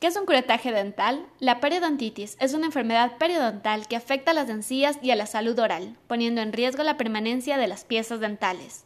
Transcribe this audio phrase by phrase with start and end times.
[0.00, 1.26] ¿Qué es un curetaje dental?
[1.40, 5.58] La periodontitis es una enfermedad periodontal que afecta a las encías y a la salud
[5.58, 8.84] oral, poniendo en riesgo la permanencia de las piezas dentales.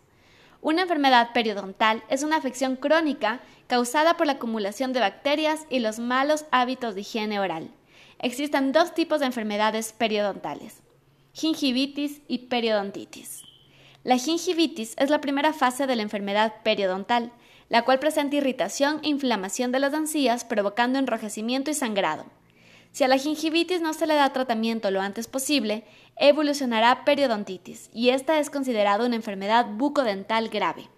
[0.63, 5.99] Una enfermedad periodontal es una afección crónica causada por la acumulación de bacterias y los
[5.99, 7.71] malos hábitos de higiene oral.
[8.19, 10.81] Existen dos tipos de enfermedades periodontales,
[11.35, 13.43] gingivitis y periodontitis.
[14.03, 17.33] La gingivitis es la primera fase de la enfermedad periodontal,
[17.69, 22.27] la cual presenta irritación e inflamación de las encías provocando enrojecimiento y sangrado.
[22.93, 25.85] Si a la gingivitis no se le da tratamiento lo antes posible,
[26.17, 30.89] evolucionará periodontitis y esta es considerada una enfermedad bucodental grave.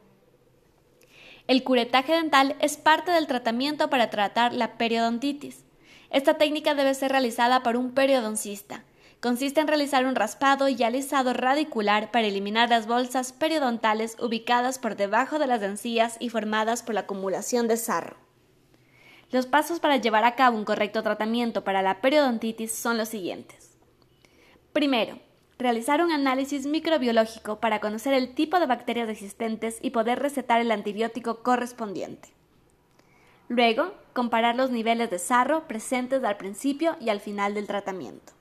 [1.47, 5.65] El curetaje dental es parte del tratamiento para tratar la periodontitis.
[6.11, 8.85] Esta técnica debe ser realizada por un periodoncista,
[9.25, 14.97] consiste en realizar un raspado y alisado radicular para eliminar las bolsas periodontales ubicadas por
[14.97, 18.19] debajo de las encías y formadas por la acumulación de sarro.
[19.31, 23.79] Los pasos para llevar a cabo un correcto tratamiento para la periodontitis son los siguientes.
[24.75, 25.19] Primero,
[25.57, 30.71] realizar un análisis microbiológico para conocer el tipo de bacterias existentes y poder recetar el
[30.71, 32.29] antibiótico correspondiente.
[33.49, 38.35] Luego, comparar los niveles de sarro presentes al principio y al final del tratamiento.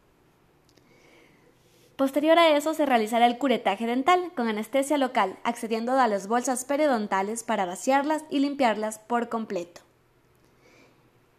[1.96, 6.66] Posterior a eso se realizará el curetaje dental con anestesia local, accediendo a las bolsas
[6.66, 9.82] periodontales para vaciarlas y limpiarlas por completo.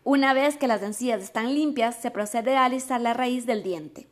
[0.04, 4.06] Una vez que las encías están limpias, se procede a alisar la raíz del diente.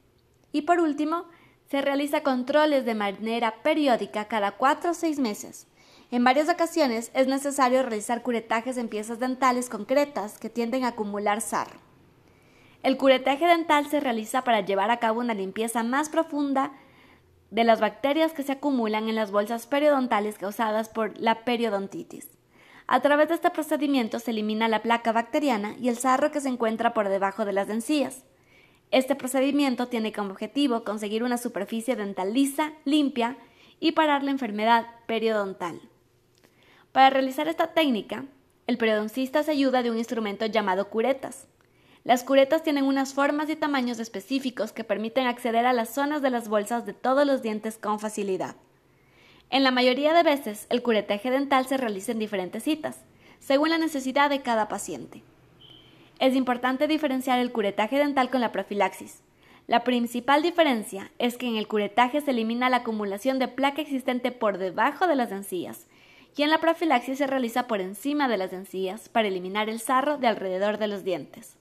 [0.51, 1.27] Y por último,
[1.71, 5.67] se realiza controles de manera periódica cada 4 o 6 meses.
[6.11, 11.41] En varias ocasiones es necesario realizar curetajes en piezas dentales concretas que tienden a acumular
[11.41, 11.92] sarro.
[12.83, 16.73] El curetaje dental se realiza para llevar a cabo una limpieza más profunda
[17.51, 22.29] de las bacterias que se acumulan en las bolsas periodontales causadas por la periodontitis.
[22.89, 26.49] A través de este procedimiento se elimina la placa bacteriana y el sarro que se
[26.49, 28.25] encuentra por debajo de las encías.
[28.91, 33.37] Este procedimiento tiene como objetivo conseguir una superficie dental lisa, limpia
[33.79, 35.81] y parar la enfermedad periodontal.
[36.91, 38.25] Para realizar esta técnica,
[38.67, 41.47] el periodoncista se ayuda de un instrumento llamado curetas.
[42.05, 46.31] Las curetas tienen unas formas y tamaños específicos que permiten acceder a las zonas de
[46.31, 48.57] las bolsas de todos los dientes con facilidad.
[49.51, 52.97] En la mayoría de veces, el curetaje dental se realiza en diferentes citas,
[53.39, 55.23] según la necesidad de cada paciente.
[56.19, 59.23] Es importante diferenciar el curetaje dental con la profilaxis.
[59.69, 64.33] La principal diferencia es que en el curetaje se elimina la acumulación de placa existente
[64.33, 65.87] por debajo de las encías,
[66.37, 70.19] y en la profilaxis se realiza por encima de las encías para eliminar el sarro
[70.19, 71.59] de alrededor de los dientes.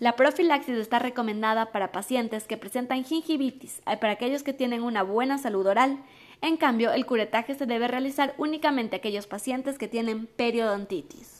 [0.00, 5.02] La profilaxis está recomendada para pacientes que presentan gingivitis y para aquellos que tienen una
[5.02, 5.98] buena salud oral.
[6.40, 11.39] En cambio, el curetaje se debe realizar únicamente a aquellos pacientes que tienen periodontitis.